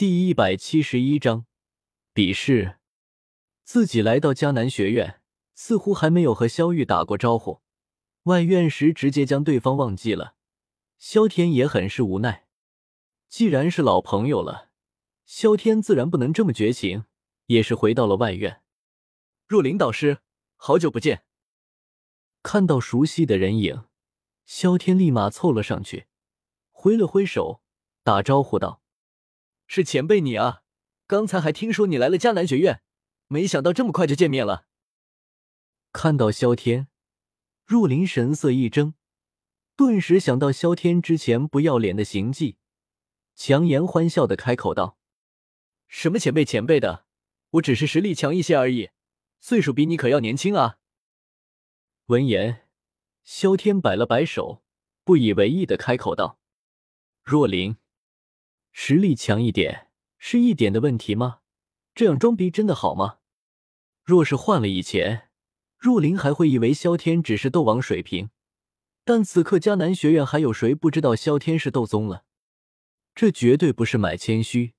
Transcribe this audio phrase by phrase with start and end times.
[0.00, 1.44] 第一百七十一章
[2.14, 2.78] 比试。
[3.64, 5.20] 自己来到迦南学院，
[5.54, 7.60] 似乎还没有和萧玉打过招呼，
[8.22, 10.36] 外院时直接将对方忘记了。
[10.96, 12.46] 萧天也很是无奈，
[13.28, 14.70] 既然是老朋友了，
[15.26, 17.04] 萧天自然不能这么绝情，
[17.48, 18.62] 也是回到了外院。
[19.46, 20.20] 若琳导师，
[20.56, 21.24] 好久不见。
[22.42, 23.84] 看到熟悉的人影，
[24.46, 26.06] 萧天立马凑了上去，
[26.70, 27.60] 挥了挥手，
[28.02, 28.80] 打招呼道
[29.72, 30.64] ：“是前辈你啊！
[31.06, 32.82] 刚才还听说你来了迦南学院，
[33.28, 34.66] 没想到这么快就见面了。”
[35.94, 36.88] 看到萧天，
[37.64, 38.94] 若琳神色一怔，
[39.76, 42.56] 顿时想到萧天之前不要脸的行迹，
[43.36, 44.98] 强颜欢笑的开口道
[45.86, 47.06] ：“什么前辈前辈的，
[47.50, 48.90] 我只是实力强一些而已，
[49.38, 50.78] 岁数比你可要年轻啊！”
[52.06, 52.66] 闻言，
[53.22, 54.64] 萧天摆了摆手，
[55.04, 56.40] 不以为意的开口道
[57.22, 57.76] ：“若琳，
[58.82, 61.40] 实力强一点是一点的问题吗？
[61.94, 63.18] 这样装逼真的好吗？
[64.02, 65.28] 若是换了以前，
[65.76, 68.30] 若琳还会以为萧天只是斗王水平，
[69.04, 72.24] 但此刻迦南学院还有谁不知道萧天是斗宗了？
[73.14, 74.72] 这绝对不是买谦虚，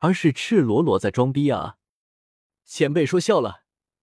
[0.00, 1.78] 而是赤裸裸在装逼啊！
[2.66, 3.62] 前辈说笑了，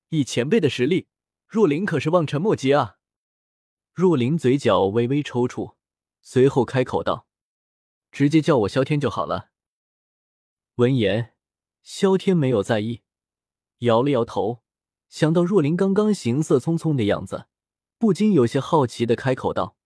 [0.10, 1.08] 以前辈的实力。”
[1.48, 2.98] 若琳可是望尘莫及啊！
[3.94, 5.76] 若琳嘴角微微抽搐，
[6.24, 7.28] 随后开口道
[8.12, 9.52] ：“直接叫我萧天就好了。”
[10.76, 11.36] 闻言，
[11.82, 13.02] 萧天没有在意，
[13.80, 14.64] 摇了摇头，
[15.10, 17.48] 想到若琳刚刚行色匆匆的样子，
[17.98, 19.78] 不禁有些好奇的开口道：“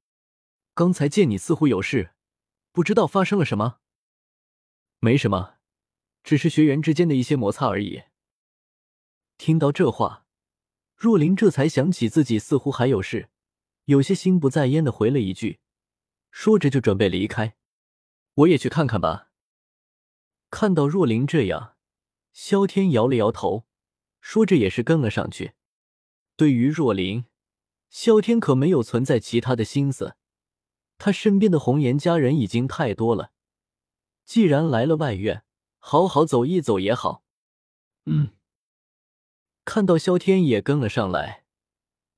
[0.75, 2.13] 刚才见你似乎有事，
[2.71, 3.79] 不知道发生了什么
[4.99, 5.55] ？”“没什么，
[6.23, 8.03] 只是学员之间的一些摩擦而已。”
[9.37, 10.21] 听到这话。
[10.95, 13.29] 若琳这才想起自己似乎还有事，
[13.85, 15.59] 有些心不在焉的回了一句，
[16.31, 17.57] 说着就准备离开。
[18.35, 19.29] 我也去看看吧。
[20.49, 21.75] 看到若琳这样，
[22.31, 23.65] 萧天摇了摇头，
[24.21, 25.53] 说着也是跟了上去。
[26.35, 27.25] 对于若琳，
[27.89, 30.15] 萧天可没有存在其他的心思，
[30.97, 33.31] 他身边的红颜佳人已经太多了，
[34.25, 35.43] 既然来了外院，
[35.77, 37.23] 好好走一走也好。
[38.05, 38.29] 嗯。
[39.65, 41.45] 看到萧天也跟了上来，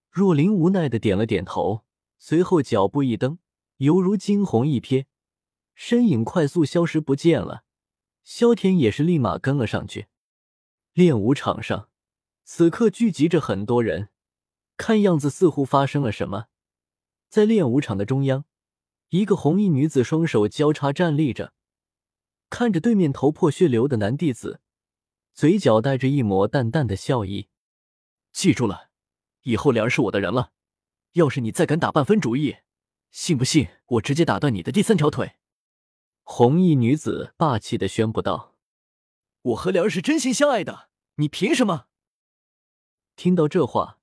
[0.09, 1.85] 若琳无奈的点了点头，
[2.17, 3.37] 随后脚步一蹬，
[3.77, 5.05] 犹如惊鸿一瞥，
[5.75, 7.63] 身影快速消失不见了。
[8.23, 10.07] 萧天也是立马跟了上去。
[10.93, 11.89] 练武场上，
[12.43, 14.09] 此刻聚集着很多人，
[14.77, 16.47] 看样子似乎发生了什么。
[17.29, 18.45] 在练武场的中央，
[19.09, 21.53] 一个红衣女子双手交叉站立着，
[22.49, 24.61] 看着对面头破血流的男弟子。
[25.33, 27.49] 嘴角带着一抹淡淡的笑意，
[28.31, 28.89] 记住了，
[29.41, 30.53] 以后莲是我的人了。
[31.11, 32.55] 要是你再敢打半分主意，
[33.11, 35.35] 信不信我直接打断你的第三条腿？
[36.27, 38.55] 红衣女子霸气的宣布道
[39.43, 41.85] ：“我和莲儿是真心相爱的，你凭什么？”
[43.15, 43.99] 听到这话，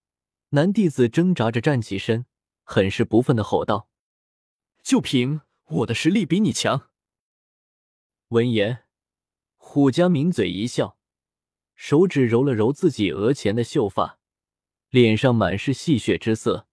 [0.50, 2.24] 男弟子挣扎着站起身，
[2.62, 3.88] 很是不忿的吼道
[4.82, 6.90] ：“就凭我的实力比你强！”
[8.30, 8.84] 闻言，
[9.56, 10.96] 虎家抿嘴一笑。
[11.74, 14.20] 手指揉了揉自己额前的秀发，
[14.90, 16.68] 脸上满是戏谑之色。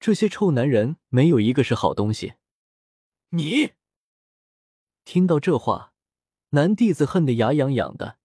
[0.00, 2.34] 这些臭男人没有一个是好东西。
[3.28, 3.74] 你
[5.04, 5.92] 听到这话，
[6.50, 8.18] 男弟子恨得牙痒痒的，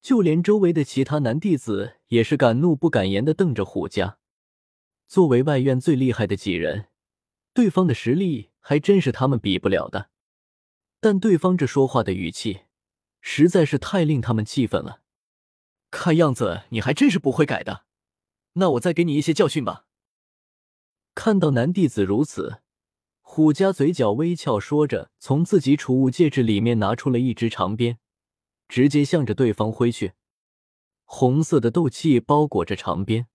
[0.00, 4.18] 就连周围的其他男弟子也是敢怒不敢言的瞪着虎家。
[5.06, 6.88] 作为外院最厉害的几人，
[7.52, 10.10] 对方的实力还真是他们比不了的。
[11.00, 12.62] 但对方这说话的语气，
[13.20, 15.02] 实在是太令他们气愤了。
[15.90, 17.84] 看样子你还真是不会改的，
[18.54, 19.86] 那我再给你一些教训吧。
[21.14, 22.60] 看到男弟子如此，
[23.38, 28.00] 虎家嘴角微翘，说着，从自己储物戒指里面拿出了一支长鞭，
[28.66, 30.14] 直接向着对方挥去。
[31.04, 33.28] 红色的斗气包裹着长鞭，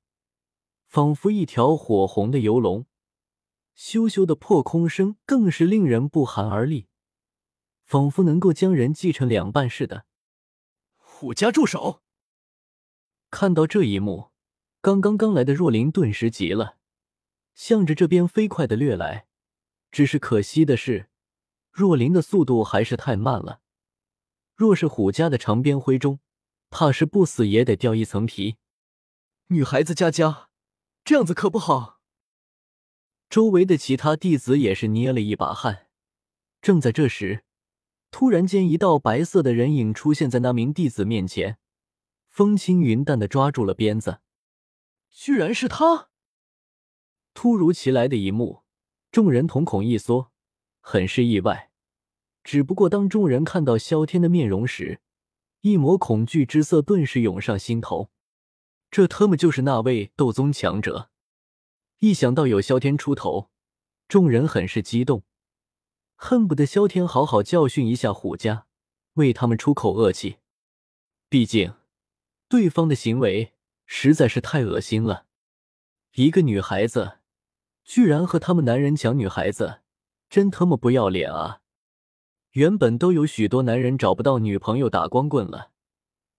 [0.88, 2.86] 仿佛一条火红的游龙，
[3.78, 6.88] 咻咻的破空声更是令人不寒而栗，
[7.86, 10.04] 仿佛能够将人击成两半似的。
[10.98, 12.02] 虎家住手！
[13.32, 14.32] 看到这一幕，
[14.82, 16.76] 刚刚刚来的若琳顿时急了，
[17.54, 19.28] 向着这边飞快的掠来。
[19.94, 21.08] 只是可惜的是，
[21.72, 23.62] 若琳的速度还是太慢了。
[24.56, 26.20] 若是虎家的长鞭挥中，
[26.72, 28.58] 怕是不死也得掉一层皮。
[29.50, 30.50] 女孩子家家，
[31.06, 32.02] 这样子可不好。
[33.30, 35.88] 周围的其他弟子也是捏了一把汗。
[36.60, 37.44] 正在这时，
[38.10, 41.60] 突然间一道白色的人影出现在那名弟子面前。
[42.28, 44.22] 风轻云淡的抓住了鞭子，
[45.12, 46.10] 居然是他！
[47.36, 48.63] 突如其来的一幕，
[49.14, 50.32] 众人瞳孔一缩，
[50.82, 51.70] 很是意外。
[52.44, 55.02] 只不过当众人看到萧天的面容时，
[55.62, 58.10] 一抹恐惧之色顿时涌上心头。
[58.90, 61.12] 这特么就是那位斗宗强者！
[62.00, 63.52] 一想到有萧天出头，
[64.08, 65.22] 众人很是激动，
[66.16, 68.66] 恨不得萧天好好教训一下虎家，
[69.14, 70.38] 为他们出口恶气。
[71.30, 71.76] 毕竟，
[72.50, 73.54] 对方的行为
[73.86, 75.28] 实在是太恶心了。
[76.16, 77.20] 一个女孩子，
[77.84, 79.82] 居然和他们男人抢女孩子，
[80.30, 81.62] 真他妈不要脸啊！
[82.52, 85.72] 原本都有许多男人找不到女朋友打光棍了，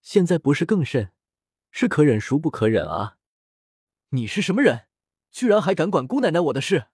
[0.00, 1.11] 现在不是更甚，
[1.70, 3.19] 是可忍孰不可忍啊！
[4.11, 4.87] 你是什么人，
[5.31, 6.87] 居然还敢管姑奶奶我的事？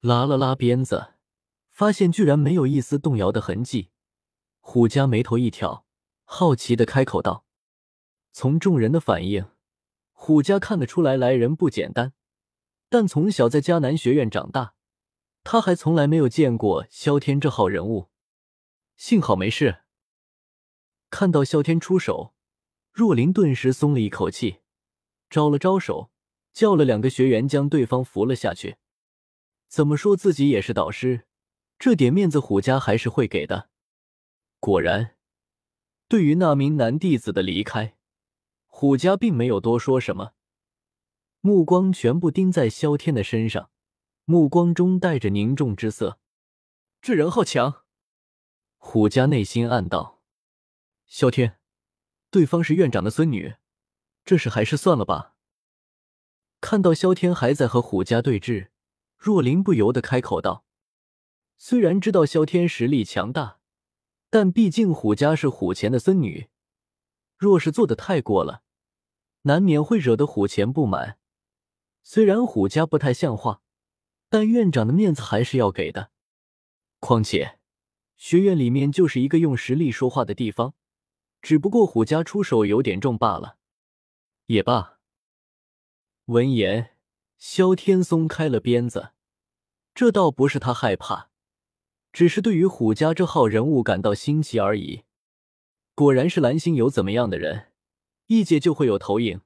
[0.00, 1.14] 拉了拉鞭子，
[1.70, 3.90] 发现居然没有一丝动摇的痕迹。
[4.60, 5.86] 虎家眉头一挑，
[6.24, 7.44] 好奇的开口道
[8.32, 9.46] ：“从众人的反应，
[10.12, 12.12] 虎家看得出来来人不简单，
[12.94, 14.76] 但从小在迦南学院长大。”
[15.42, 18.08] 他还从来没有见过萧天这号人物，
[18.96, 19.80] 幸好没事。
[21.10, 22.34] 看到萧天出手，
[22.92, 24.60] 若琳顿时松了一口气，
[25.28, 26.12] 招了招手，
[26.52, 28.76] 叫了两个学员将对方扶了下去。
[29.66, 31.26] 怎么说自己也是导师，
[31.76, 33.70] 这点面子虎家还是会给的。
[34.60, 35.16] 果然，
[36.06, 37.96] 对于那名男弟子的离开，
[38.66, 40.34] 虎家并没有多说什么，
[41.46, 43.68] 目光全部盯在萧天的身上。
[44.24, 46.18] 目光中带着凝重之色，
[47.02, 47.82] 这人好强。
[48.78, 50.22] 虎家内心暗道
[51.06, 51.58] ：“萧天，
[52.30, 53.56] 对方是院长的孙女，
[54.24, 55.34] 这事还是算了吧。”
[56.62, 58.68] 看到萧天还在和虎家对峙，
[59.18, 60.64] 若琳不由得开口道
[61.58, 63.58] ：“虽然知道萧天实力强大，
[64.30, 66.48] 但毕竟虎家是虎钳的孙女，
[67.36, 68.62] 若是做的太过了，
[69.42, 71.18] 难免会惹得虎钳不满。
[72.04, 73.62] 虽然虎家不太像话。”
[74.30, 76.10] 但院长的面子还是要给的，
[76.98, 77.60] 况且
[78.16, 80.74] 学院里面就是一个用实力说话的地方，
[81.40, 83.58] 只不过虎家出手有点重罢了。
[84.46, 84.98] 也罢。
[86.24, 86.96] 闻言，
[87.38, 89.12] 萧天松开了鞭子，
[89.94, 91.30] 这倒不是他害怕，
[92.12, 95.04] 只是对于虎家这号人物感到新奇而已。
[95.94, 97.70] 果然是蓝星有怎么样的人，
[98.26, 99.42] 一届就会有投影，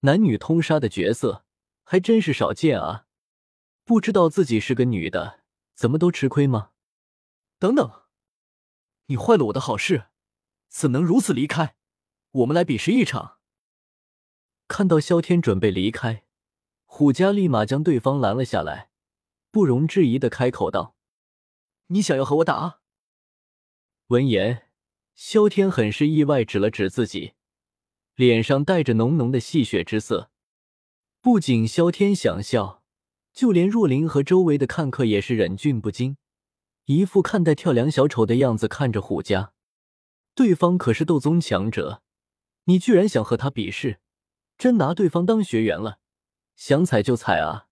[0.00, 1.44] 男女通杀的角色
[1.88, 3.06] 还真是少见啊。
[3.84, 6.72] 不知道自己是个女的，怎么都吃亏吗？
[7.60, 8.02] 等等，
[9.06, 10.08] 你坏了我的好事，
[10.68, 11.76] 怎能如此离开？
[12.32, 13.38] 我们来比试一场。
[14.66, 16.24] 看到萧天准备离开，
[16.86, 18.90] 虎家立马将对方拦了下来，
[19.52, 20.96] 不容置疑的开口道
[21.86, 22.80] ：“你想要和我打？”
[24.08, 24.68] 闻言，
[25.14, 27.34] 萧天很是意外，指了指自己，
[28.16, 30.32] 脸上带着浓浓的戏谑之色。
[31.26, 32.84] 不仅萧天想笑。
[33.32, 36.18] 就连若琳和周围的看客也是忍俊不禁，
[36.84, 39.52] 一副看待跳梁小丑的样子看着虎家。
[40.36, 42.00] 对方可是斗宗强者，
[42.66, 43.98] 你居然想和他比试，
[44.56, 45.98] 真拿对方当学员了？
[46.54, 47.65] 想踩就踩啊！